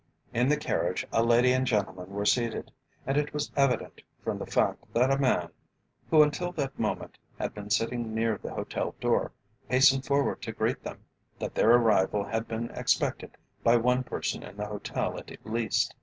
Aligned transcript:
In 0.33 0.49
the 0.49 0.57
carriage 0.57 1.05
a 1.11 1.21
lady 1.21 1.51
and 1.53 1.63
gentleman 1.63 2.09
were 2.09 2.25
seated, 2.25 2.71
and 3.05 3.17
it 3.17 3.35
was 3.35 3.51
evident, 3.55 4.01
from 4.23 4.39
the 4.39 4.47
fact 4.47 4.83
that 4.95 5.11
a 5.11 5.17
man, 5.19 5.49
who 6.09 6.23
until 6.23 6.51
that 6.53 6.79
moment 6.79 7.19
had 7.37 7.53
been 7.53 7.69
sitting 7.69 8.15
near 8.15 8.39
the 8.39 8.51
hotel 8.55 8.95
door 8.99 9.31
hastened 9.69 10.03
forward 10.03 10.41
to 10.41 10.53
greet 10.53 10.81
them, 10.81 11.03
that 11.37 11.53
their 11.53 11.69
arrival 11.69 12.23
had 12.23 12.47
been 12.47 12.71
expected 12.71 13.37
by 13.63 13.77
one 13.77 14.01
person 14.03 14.41
in 14.41 14.57
the 14.57 14.65
hotel 14.65 15.19
at 15.19 15.45
least. 15.45 15.93